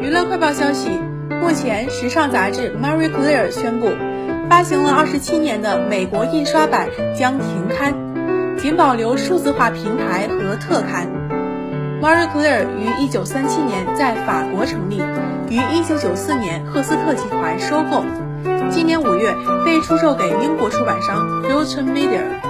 [0.00, 0.90] 娱乐快报消息，
[1.40, 3.88] 目前时尚杂志 Marie Claire 宣布，
[4.48, 6.88] 发行了二十七年的美国印刷版
[7.18, 7.92] 将停刊，
[8.56, 11.08] 仅保留数字化平台和特刊。
[12.00, 15.02] Marie Claire 于一九三七年在法国成立，
[15.50, 18.04] 于一九九四年赫斯特集团收购，
[18.70, 19.34] 今年五月
[19.64, 22.47] 被出售给英国出版商 Fulton Media。